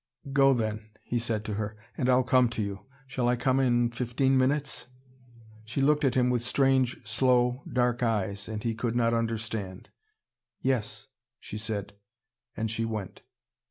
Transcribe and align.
"Go 0.33 0.55
then," 0.55 0.89
he 1.03 1.19
said 1.19 1.45
to 1.45 1.53
her. 1.61 1.77
"And 1.95 2.09
I'll 2.09 2.23
come 2.23 2.49
to 2.49 2.61
you. 2.63 2.87
Shall 3.05 3.27
I 3.27 3.35
come 3.35 3.59
in 3.59 3.91
fifteen 3.91 4.35
minutes?" 4.35 4.87
She 5.63 5.79
looked 5.79 6.03
at 6.03 6.15
him 6.15 6.31
with 6.31 6.41
strange, 6.41 7.05
slow 7.07 7.61
dark 7.71 8.01
eyes. 8.01 8.49
And 8.49 8.63
he 8.63 8.73
could 8.73 8.95
not 8.95 9.13
understand. 9.13 9.89
"Yes," 10.59 11.09
she 11.39 11.59
said. 11.59 11.93
And 12.57 12.71
she 12.71 12.83
went. 12.83 13.21